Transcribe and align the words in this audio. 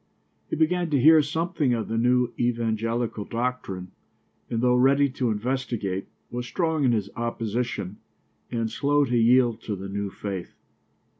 He 0.49 0.55
began 0.55 0.89
to 0.89 0.99
hear 0.99 1.21
something 1.21 1.75
of 1.75 1.87
the 1.87 1.95
new 1.99 2.33
evangelical 2.39 3.23
doctrine 3.23 3.91
and 4.49 4.59
though 4.59 4.73
ready 4.75 5.09
to 5.09 5.29
investigate, 5.29 6.07
was 6.31 6.47
strong 6.47 6.83
in 6.83 6.91
his 6.91 7.11
opposition 7.15 7.97
and 8.49 8.71
slow 8.71 9.05
to 9.05 9.15
yield 9.15 9.61
to 9.61 9.75
the 9.75 9.89
new 9.89 10.09
faith. 10.09 10.55